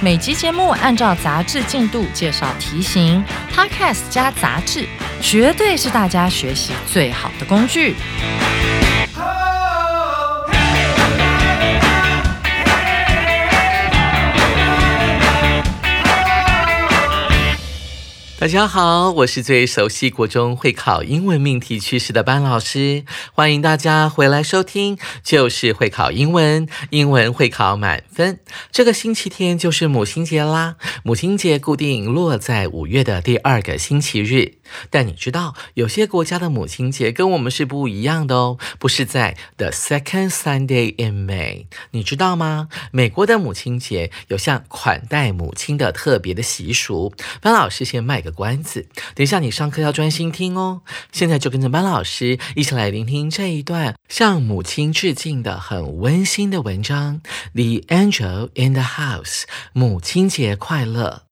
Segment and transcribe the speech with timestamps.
[0.00, 4.86] 每集节目按照杂志进度介绍题型，Podcast 加杂志，
[5.20, 7.94] 绝对是大家学习最好的工具。
[18.44, 23.02] 大家好，我是最熟悉国中会考英文命题趋势的班老师，
[23.32, 28.38] 欢迎大家回来收听，就是会考英文，英文会考满分。
[28.70, 34.58] 这个星期天就是母亲节啦，母亲节固定落在五月的第二个星期日。
[34.90, 42.68] 但你知道，有些国家的母亲节跟我们是不一样的哦，不是在 the second Sunday in May，你知道吗？
[42.90, 47.14] 美国的母亲节有像款待母亲的特别的习俗。
[47.40, 48.33] 班老师先卖个。
[48.34, 50.82] 关子，等一下你上课要专心听哦。
[51.12, 57.20] 现在就跟着班老师一起来聆听这一段向母亲致敬的很温馨的文章。
[57.54, 61.22] The Angel in the House，母亲节快乐。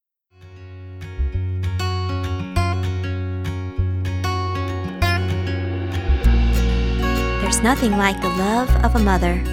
[7.43, 9.43] There's nothing like the love of a mother.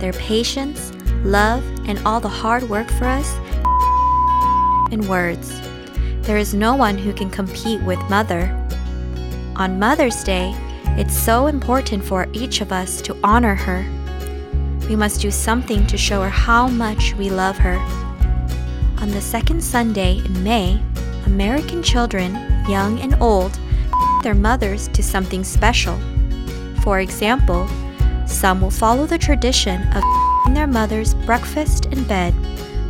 [0.00, 0.90] Their patience,
[1.24, 3.34] love, and all the hard work for us
[4.90, 5.65] in words.
[6.26, 8.52] There is no one who can compete with Mother.
[9.54, 10.56] On Mother's Day,
[10.98, 13.86] it's so important for each of us to honor her.
[14.88, 17.78] We must do something to show her how much we love her.
[18.98, 20.82] On the second Sunday in May,
[21.26, 22.34] American children,
[22.68, 23.56] young and old,
[24.24, 25.96] their mothers to something special.
[26.82, 27.68] For example,
[28.26, 30.02] some will follow the tradition of
[30.52, 32.34] their mothers breakfast in bed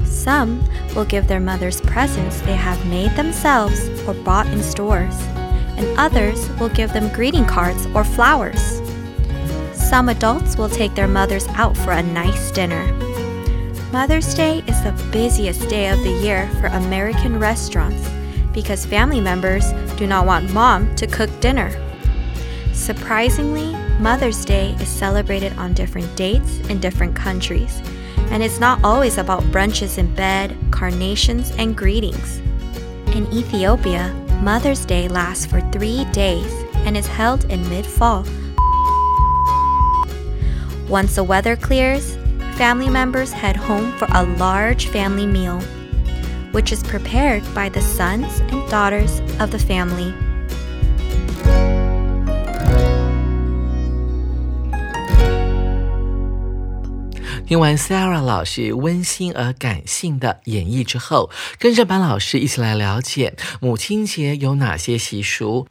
[0.07, 0.63] some
[0.95, 5.21] will give their mothers presents they have made themselves or bought in stores,
[5.77, 8.81] and others will give them greeting cards or flowers.
[9.73, 12.93] Some adults will take their mothers out for a nice dinner.
[13.93, 18.09] Mother's Day is the busiest day of the year for American restaurants
[18.53, 21.71] because family members do not want mom to cook dinner.
[22.73, 27.81] Surprisingly, Mother's Day is celebrated on different dates in different countries
[28.31, 32.39] and it's not always about brunches in bed, carnations, and greetings.
[33.15, 36.53] In Ethiopia, Mother's Day lasts for three days
[36.85, 38.25] and is held in mid fall.
[40.89, 42.17] Once the weather clears,
[42.57, 45.61] family members head home for a large family meal,
[46.53, 50.15] which is prepared by the sons and daughters of the family.
[57.47, 61.31] 听完 Sarah 老师温馨而感性的演绎之后，
[61.61, 65.69] 跟着班老师一起来了解母亲节有哪些习俗。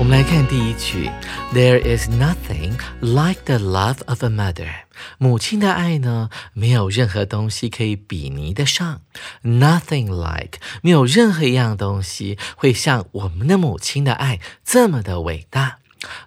[0.00, 1.08] 我们来看第一句
[1.54, 4.87] ：There is nothing like the love of a mother。
[5.18, 9.02] 母亲的爱呢，没有任何东西可以比拟得上。
[9.42, 15.78] Nothing like，没有任何一样东西会像我们的母亲的爱这么的伟大。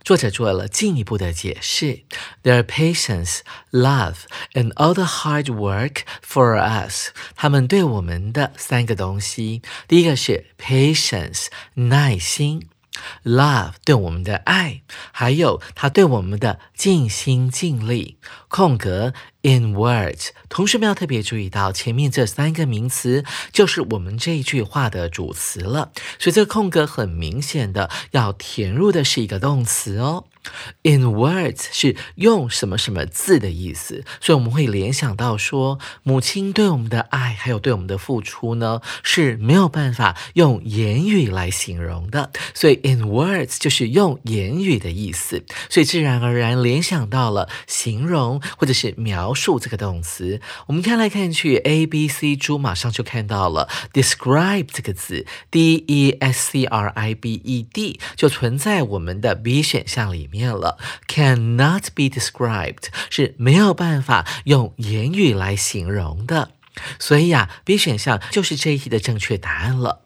[0.04, 2.02] 作者做了进一步的解释
[2.44, 3.40] ：Their patience,
[3.72, 4.16] love,
[4.54, 7.12] and all the hard work for us。
[7.36, 11.46] 他们对我们的三个东西，第一个是 patience，
[11.76, 12.68] 耐心。
[13.24, 18.18] Love 对我们的爱，还有他对我们的尽心尽力。
[18.48, 30.26] 空格 in words，同学们要特别注意到前面这三个名词就是我们这一句话的主词了，所以这个空格很明显的要填入的是一个动词哦。
[30.82, 50.42] In words 是用什么什么字的意思，所以我们会联想到说，母亲对我们的爱还有对我们的付出呢是没有办法用言语来形容的，所以 in words 就是用言语的意思，所以自然而然联想到了形容或者是描描述这个动词。
[50.68, 60.28] 我们看来看去，A、B、C 猪马上就看到了 describe 这个字，D、E、S、C、R、I、B、E、D 就存在我们的 B 选项里。
[60.32, 66.52] 面了，cannot be described 是没有办法用言语来形容的，
[67.00, 70.04] 所以呀，B 选项就是这一题的正确答案了。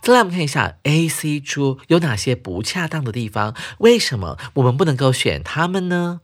[0.00, 3.54] 再来，我们看一下 A、C 猪有哪些不恰当的地方？
[3.78, 6.20] 为什么我们不能够选它们呢？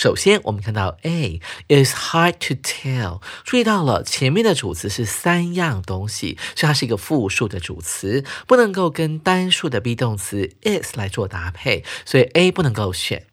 [0.00, 3.20] 首先，我们看到 A is hard to tell。
[3.44, 13.26] 注意到了，前面的主词是三样东西，所以它是一个复数的主词，不能够跟单数的 be 动词 is 来做搭配，所以 A 不能够选。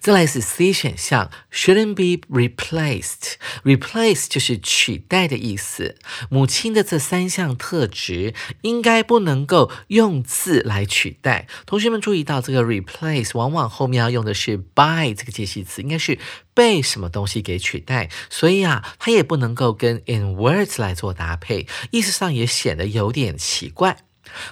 [0.00, 3.34] 再来是 C 选项，shouldn't be replaced。
[3.64, 5.96] replace 就是取代的意思。
[6.28, 11.46] 母亲的这三项特质应该不能够用字来取代。
[11.66, 16.18] 同学们注意到，这个 replace 往往后面要用的是 by 这个介系词，应该是
[16.52, 18.10] 被什么东西给取代。
[18.30, 23.98] 所以啊，它也不能够跟 in words 来做搭配，意思上也显得有点奇怪。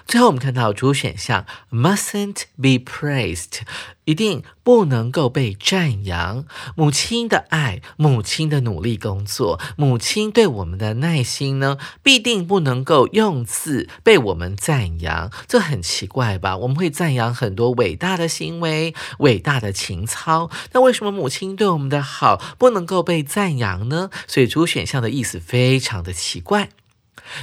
[0.06, 3.60] 最后，我们看到主选项 mustn't be praised，
[4.04, 6.44] 一定不能够被赞扬。
[6.76, 15.30] 母亲的爱，母亲的努力工作，母亲对我们的耐心呢，必定不能够用字被我们赞扬。
[15.48, 16.56] 这很奇怪吧？
[16.56, 24.10] 我们会赞扬很多伟大的行为、伟大的情操，那为什么母亲对我们的好不能够被赞扬呢？
[24.26, 26.68] 所以主选项的意思非常的奇怪。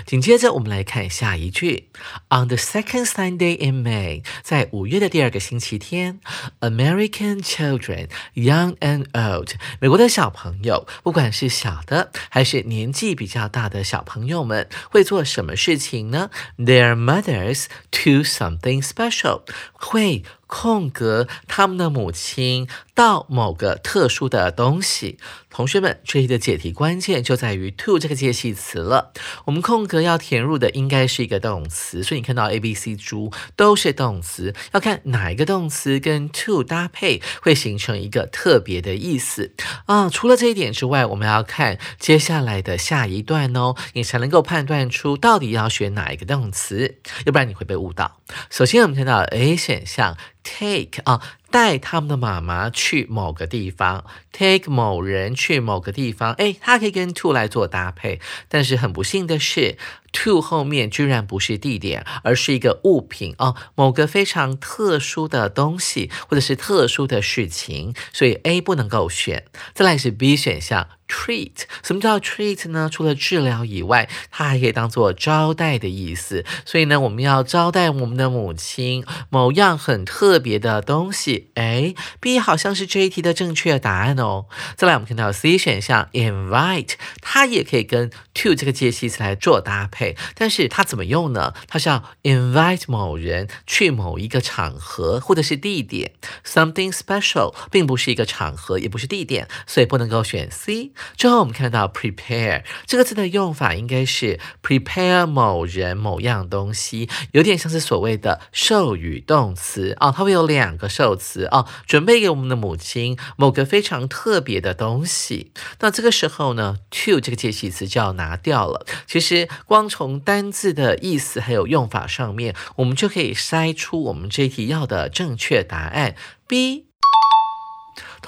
[0.05, 1.89] 紧接着，我们来看下一句。
[2.29, 6.19] On the second Sunday in May，在五月的第二个星期天
[6.59, 19.41] ，American children, young and old，美国的小朋友，不管是小的还是年纪比较大的小朋友们，会做什么事情呢？Their mothers to something special，
[19.73, 20.23] 会。
[20.51, 22.67] 空格，他们的母亲
[22.99, 25.17] 到某个特殊的东西。
[25.49, 29.13] 同学们，这里的解题关键就在于 to 这个介系词了。
[29.45, 39.53] 我们空格要填入的应该是一个动词，所以你看到 A、B、C、猪都是动词，要看哪一个动词跟 to 搭配会形成一个特别的意思
[39.85, 40.09] 啊。
[40.09, 48.17] 除了这一点之外，我们要看接下来的下一段哦，你才能够判断出到底要选哪一个动词，要不然你会被误导。
[48.49, 50.17] 首先，我们看到 A 选项。
[50.41, 59.77] take 啊，带他们的妈妈去某个地方，take 某人去某个地方，哎，它可以跟 to 来做搭配，但是很不幸的是
[60.11, 69.45] ，to 后面居然不是地点，而是一个物品哦，某个非常特殊的东西或者是特殊的事情，所以 A 不能够选。
[69.73, 70.87] 再来是 B 选项。
[71.09, 72.87] treat 什么叫 treat 呢？
[72.87, 76.45] 除了治疗以外，它还可以当做招待的意思。
[76.65, 81.49] 所以呢，我们要招待我们的母亲某样很特别的东西。
[81.55, 84.45] 哎，B 好像是这一题的正确答案哦。
[84.75, 86.91] 再来，我们看到 C 选项 invite，
[87.21, 89.98] 它也可以跟 to 这个介系词来做搭配。
[90.35, 91.53] 但是它怎么用呢？
[91.67, 96.13] 它是要 invite 某人去某一个场合或者是地点。
[96.45, 100.91] Something special 并不是一个场合，也不是地点，所以不能够选 C。
[101.15, 115.51] 最后我们看到 prepare 这个字的用法应该是 prepare 某人某样东西，有点像是所谓的授予动词啊，它会有两个受词啊，准备给我们的母亲某个非常特别的东西。
[115.79, 118.85] 那这个时候呢，to 这个介系词就要拿掉了。
[119.07, 126.15] 其实光从单字的意思还有用法上面，我们就可以筛出我们这题要的正确答案
[126.47, 126.88] B。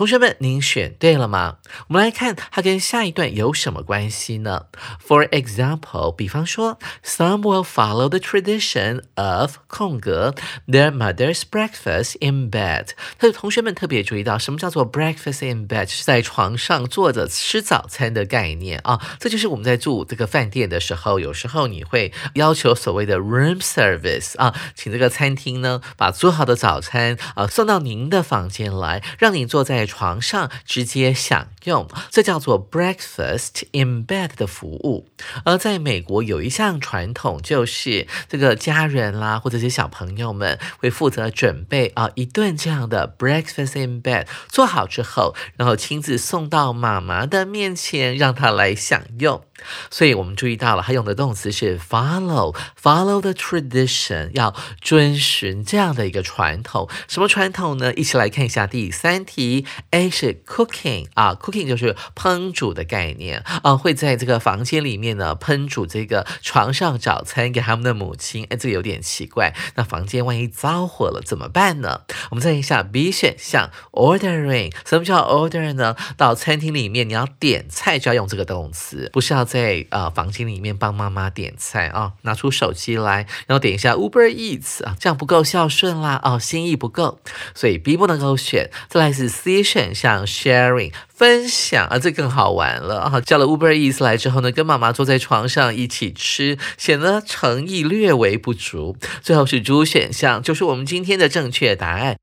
[0.01, 1.57] 同学们，您选对了吗？
[1.87, 4.65] 我们来看它跟下一段有什么关系呢
[5.07, 10.33] ？For example，比方说，Some will follow the tradition of 空格
[10.67, 12.87] their mother's breakfast in bed。
[13.19, 15.87] 他的同学们特别注意到，什么叫做 breakfast in bed？
[15.87, 18.99] 是在床上坐着吃早餐的概念啊。
[19.19, 29.87] 这就是我们在住这个饭店的时候，有时候你会要求所谓的 room service 啊，请这个餐厅呢把做好的早餐啊送到您的房间来，让你坐在。
[29.91, 35.09] 床上直接享用，这叫做 breakfast in bed 的服务。
[35.43, 49.43] 而在美国有一项传统，就是这个家人啦，或者是小朋友们会负责准备啊一顿这样的 breakfast in bed，做好之后，然后亲自送到妈妈的面前，让她来享用。
[49.91, 56.89] 所以我们注意到了，他用的动词是 follow，follow the tradition，要遵循这样的一个传统。
[57.07, 57.93] 什么传统呢？
[57.93, 59.67] 一起来看一下第三题。
[59.91, 68.47] A 是 cooking 啊，cooking 就是烹煮的概念啊，会在这个房间里面呢烹煮这个床上早餐给他们的母亲。
[68.49, 69.53] 哎，这个有点奇怪。
[69.75, 72.01] 那房间万一着火了怎么办呢？
[72.31, 75.95] 我们再看一下 B 选项 ordering，什么叫 order 呢？
[76.17, 79.41] 到餐厅里面你要点菜就要用这个动词，不是要。
[79.51, 87.19] 在呃房间里面帮妈妈点菜啊，拿出手机来，然后点一下 Uber Eats 啊，这样不够孝顺啦哦，心意不够，
[87.53, 88.69] 所以 B 不能够选。
[88.87, 98.97] 再来是 C 选项 sharing 分享啊，这更好玩了啊，叫了 Uber Eats 来之后呢，跟妈妈坐在床上一起吃，显得诚意略微不足。
[99.21, 102.17] 最后是猪选项，就是我们今天的正确答案。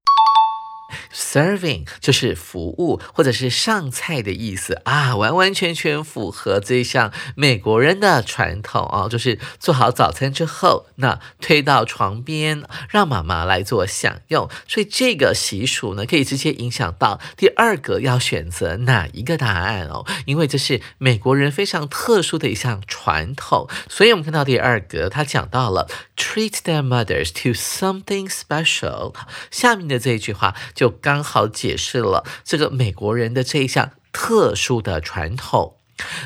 [1.13, 14.49] Serving 就是服务或者是上菜的意思啊，完完全全符合这项美国人的传统啊，就是做好早餐之后，那推到床边，让妈妈来做享用。
[14.67, 23.69] 所以这个习俗呢，可以直接影响到第二个要选择哪一个答案哦，因为这是美国人非常特殊的一项传统。
[23.89, 29.15] 所以我们看到第二个，他讲到了 treat their mothers to something special，
[29.51, 35.79] 下面的这一句话就刚好解释了这个美国人的这一项特殊的传统。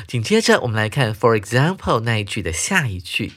[0.05, 3.31] 紧接着，我们来看 for example 那一句的下一句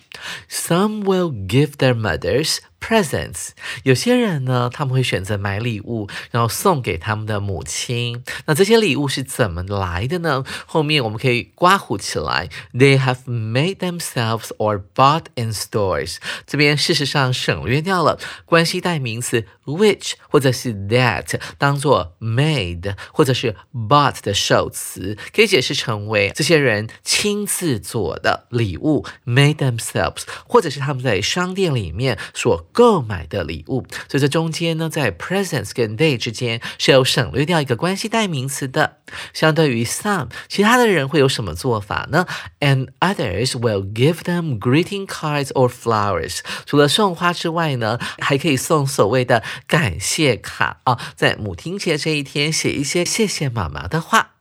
[0.51, 3.49] ，Some will give their mothers presents。
[3.83, 8.23] 有些人呢，他们会选择买礼物，然后送给他们的母亲。
[8.47, 10.45] 那这些礼物是怎么来的呢？
[10.67, 16.19] 后面我们可以刮胡起来，They have made themselves or bought in stores。
[16.47, 26.31] 这边事实上省略掉了关系代名词 which 或者是 that，当做 made 或者是 bought 的受词，可以解释成为。
[26.35, 33.87] 这些人亲自做的礼物，made themselves，或者是他们在商店里面所购买的礼物。
[34.07, 38.99] 所以这中间呢，在 presents 跟 day 之间是有省略掉一个关系代名词的。
[39.33, 42.27] 相对于 some，其他的人会有什么做法呢
[42.61, 46.41] ？And others will give them greeting cards or flowers。
[46.67, 54.36] 除了送花之外呢，还可以送所谓的感谢卡啊，在母亲节这一天写一些谢谢妈妈的话。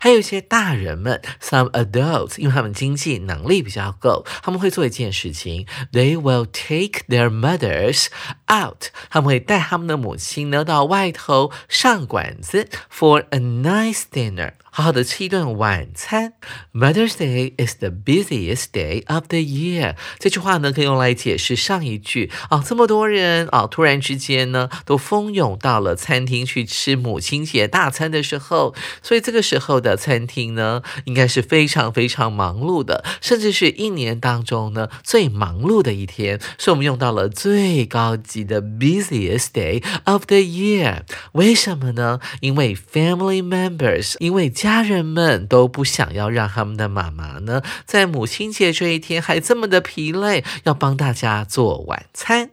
[0.00, 8.06] 还有一些大人们，some adults，因为他们经济能力比较够，他们会做一件事情，they will take their mothers
[8.50, 14.52] out，他们会带他们的母亲呢到外头上馆子，for a nice dinner。
[14.76, 16.34] 好好的吃一顿晚餐。
[16.74, 19.96] Mother's Day is the busiest day of the year。
[20.18, 36.38] 这句话呢，可以用来解释上一句啊，这么多人啊，突然之间呢，都蜂拥到了餐厅去吃母亲节大餐的时候，所以这个时候的餐厅呢，应该是非常非常忙碌的，甚至是一年当中呢最忙碌的一天。
[36.58, 41.04] 所以我们用到了最高级的 busiest day of the year。
[41.32, 42.20] 为什么呢？
[42.40, 44.65] 因为 family members，因为家。
[44.66, 52.50] 家人们都不想要让他们的妈妈呢，在母亲节这一天还这么的疲累，要帮大家做晚餐。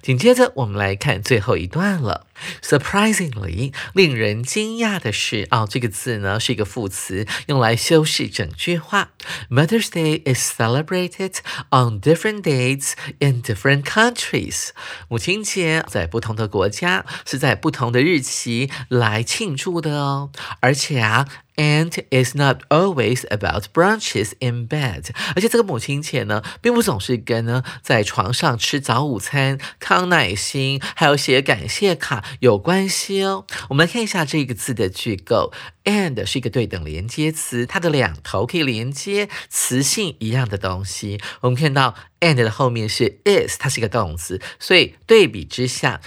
[0.00, 2.26] 紧接着，我们来看最后一段了。
[2.62, 9.10] Surprisingly，令人惊讶的是，哦，这个字呢是一个副词，用来修饰整句话。
[9.48, 11.36] Mother's Day is celebrated
[11.70, 14.70] on different dates in different countries。
[15.08, 20.30] 母亲节在不同的国家是在不同的日期来庆祝的哦，
[20.60, 21.26] 而且啊。
[21.56, 33.44] And is not always about brunches in bed，而且这个母亲节呢，并不总是跟呢在床上吃早午餐、康乃馨，还有写感谢卡有关系哦。
[33.68, 35.52] 我们来看一下这个字的句构
[35.84, 41.20] ，and 是一个对等连接词，它的两头可以连接词性一样的东西。
[41.40, 46.00] 我们看到 and 的后面是 is，它是一个动词，所以对比之下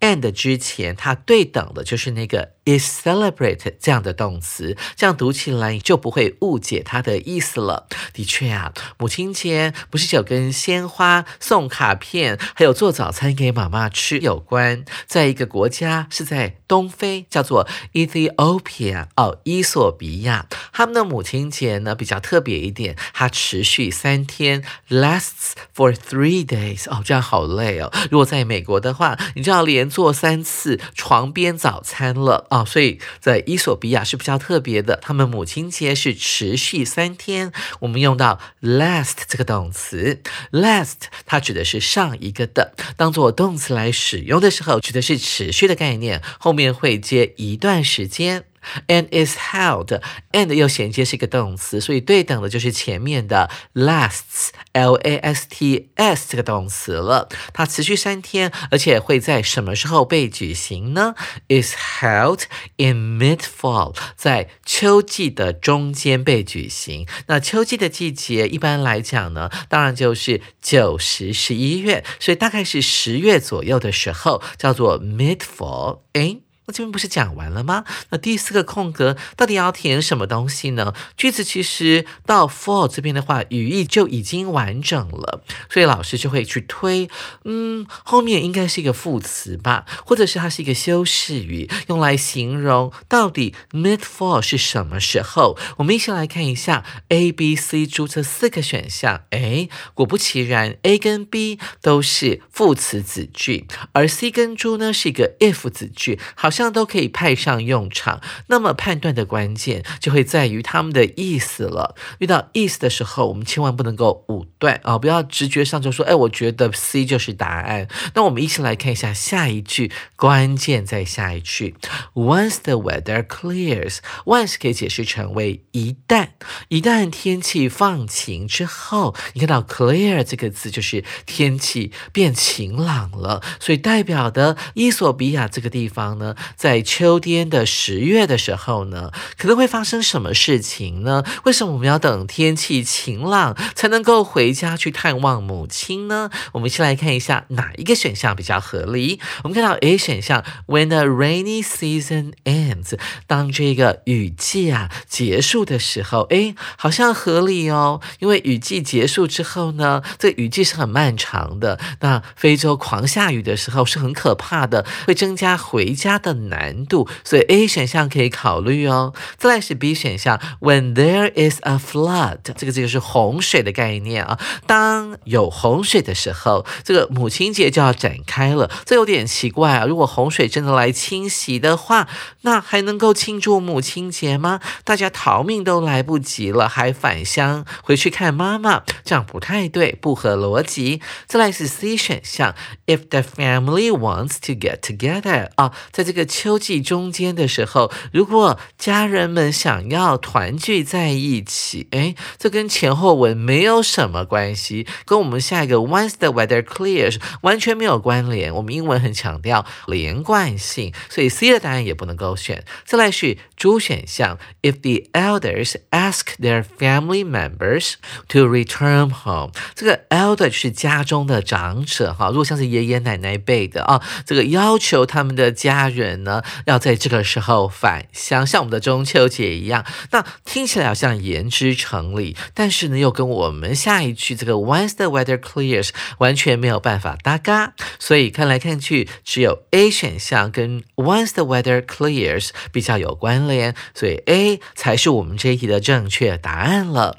[0.00, 2.50] ，and 之前它对等的就是那个。
[2.66, 7.88] is celebrate 这样的动词，这样读起来就不会误解它的意思了。
[8.12, 14.84] 的确啊，母亲节不是只有跟鲜花、送卡片，还有做早餐给妈妈吃有关。
[15.06, 27.90] 在一个国家是在东非，叫做 Ethiopia 哦，伊索比亚，他们的母亲节呢比较特别一点，它持续三天，lasts for three days 哦，这样好累哦。
[28.10, 32.64] 如果在美国的话，你知道连做三次床边早餐了啊。
[32.64, 37.52] 所以在伊索比亚是比较特别的，他们母亲节是持续三天。
[37.80, 48.44] 我们用到 last 这个动词，last 它指的是上一个的，当做动词来使用的时候，指的是持续的概念，后面会接一段时间。
[48.88, 57.28] And is held，and 又衔接是一个动词，所以对等的就是前面的 lasts，l a s t s 这个动词了。
[57.52, 61.14] 它持续三天，而且会在什么时候被举行呢
[61.48, 62.42] ？Is held
[62.76, 67.06] in mid fall，在秋季的中间被举行。
[67.26, 76.00] 那秋季的季节一般来讲呢，当然就是九十十一月，所以大概是十月左右的时候，叫做 mid fall。
[76.12, 77.84] 诶这边不是讲完了吗？
[78.10, 80.94] 那第四个空格到底要填什么东西呢？
[81.16, 87.10] 句子其实到 for 这边的话，语义就已经完整了，所以老师就会去推，
[87.44, 95.58] 嗯，后面应该是一个副词吧，或者是它是一个修饰语，用来形容到底 mid for 是什么时候。
[95.78, 106.59] 我们一起来看一下 A、B、C 猪这四个选项，哎，果不其然，A 跟 B 都是副词子句，而 C 跟猪呢是一个 if 子句，好像。
[106.60, 108.20] 这样都可以派上用场。
[108.48, 111.94] 那么判断的关键就会在于他们的意思了。
[112.18, 117.88] 遇到意思的时候，我们千万不能够武断啊，不要直觉上就说，哎，我觉得 C 就是答案。
[118.14, 121.74] 那我们一起来看一下下一句，关键在下一句。
[122.12, 126.28] Once the weather clears，once 可以解释成为一旦，
[126.68, 141.24] 一旦天气放晴之后，你看到 clear 这个字就是天气变晴朗了，所以代表的伊索比亚这个地方呢，在秋天的十月的时候呢，可能会发生什么事情呢？
[141.44, 146.30] 为什么我们要等天气晴朗才能够回家去探望母亲呢？
[146.52, 149.20] 我们先来看一下哪一个选项比较合理。
[149.42, 158.00] 我们看到 A 选项，When the rainy season ends，当这个雨季啊结束的时候，哎，好像合理哦。
[158.18, 161.78] 因为雨季结束之后呢，这雨季是很漫长的。
[162.00, 169.12] 那非洲狂下雨的时候是很可怕的，会增加回家的的难度，所以 A 选项可以考虑哦。
[169.36, 174.38] 再来是 B 选项，When there is a flood，这个这个是洪水的概念啊。
[174.66, 178.70] 当有洪水的时候，这个母亲节就要展开了。
[178.84, 179.86] 这有点奇怪啊！
[179.86, 182.08] 如果洪水真的来侵袭的话，
[182.42, 184.60] 那还能够庆祝母亲节吗？
[184.84, 191.00] 大家逃命都来不及了，还返乡回去看妈妈，这样不太对，不合逻辑。
[191.26, 192.54] 再来是 C 选项
[192.86, 208.54] ，If the family wants to get together，啊，在这个秋季中间的时候，如果家人们想要团聚在一起，哎，这跟前后文没有什么关系，跟我们下一个 Once the weather clears 完全没有关联。
[208.54, 212.64] 我们英文很强调连贯性，所以 C 的答案也不能够选。
[212.84, 217.94] 再来是 D 选项，If the elders ask their family members
[218.28, 241.80] to return home，这个 elder 是家中的长者哈，如果像是爷爷奶奶辈的啊，这个要求他们的家人人呢，要在这个时候返乡，像我们的中秋节一样，那听起来好像言之成理，但是呢，又跟我们下一句这个 Once the weather clears 完全没有办法搭嘎，所以看来看去，只有 A 选项跟 Once the weather
[241.80, 247.18] clears 比较有关联，所以 A 才是我们这一题的正确答案了。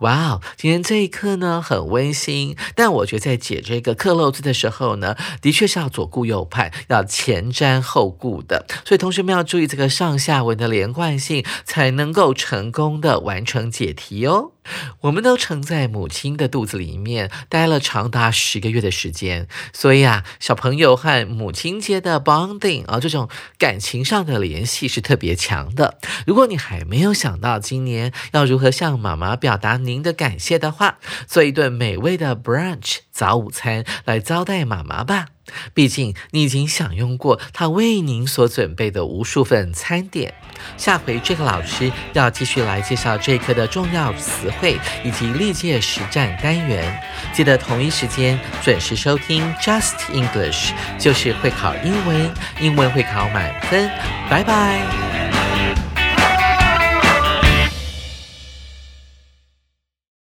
[0.00, 14.52] 哇哦，今天这一课呢很温馨，但我觉得在解这个克漏字的时候呢，的确是要左顾右盼，要前瞻后顾的，所以同学们要注意这个上下文的连贯性，才能够成功的完成解题哦。
[15.00, 25.98] 我们都曾在母亲的肚子里面待了长达十个月的时间，所以啊，小朋友和母亲节的 bonding 啊，这种感情上的联系是特别强的。
[26.26, 35.26] 如果你还没有想到今年要如何向妈妈表达你您的感谢的话，做一顿美味的 brunch 早午餐来招待妈妈吧。
[35.74, 40.32] 毕竟你已经享用过她为您所准备的无数份餐点。
[40.76, 47.02] 下回这个老师要继续来介绍这一课的重要词汇以及历届实战单元。
[47.32, 53.90] 记得同一时间准时收听 Just English，就是会考英文，英文会考满分。
[54.30, 55.29] 拜拜。